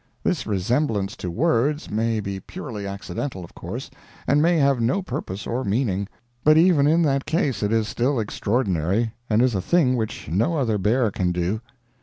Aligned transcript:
This 0.23 0.47
resemblance 0.47 1.15
to 1.17 1.29
words 1.29 1.91
may 1.91 2.19
be 2.19 2.39
purely 2.39 2.87
accidental, 2.87 3.43
of 3.45 3.53
course, 3.53 3.91
and 4.25 4.41
may 4.41 4.57
have 4.57 4.81
no 4.81 5.03
purpose 5.03 5.45
or 5.45 5.63
meaning; 5.63 6.07
but 6.43 6.57
even 6.57 6.87
in 6.87 7.03
that 7.03 7.27
case 7.27 7.61
it 7.61 7.71
is 7.71 7.87
still 7.87 8.19
extraordinary, 8.19 9.13
and 9.29 9.43
is 9.43 9.53
a 9.53 9.61
thing 9.61 9.95
which 9.95 10.27
no 10.27 10.57
other 10.57 10.79
bear 10.79 11.11
can 11.11 11.31
do. 11.31 11.61